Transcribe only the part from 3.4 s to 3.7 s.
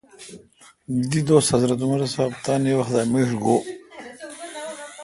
گو۔